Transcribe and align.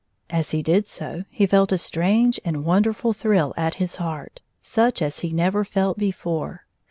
As 0.31 0.49
he 0.49 0.63
did 0.63 0.87
so, 0.87 1.25
he 1.29 1.45
felt 1.45 1.71
a 1.71 1.77
strange 1.77 2.39
and 2.43 2.65
wonderftd 2.65 3.15
thrill 3.15 3.53
at 3.55 3.75
his 3.75 3.97
heart, 3.97 4.39
such 4.59 4.99
as 4.99 5.19
he 5.19 5.31
never 5.31 5.63
felt 5.63 5.99
before. 5.99 6.65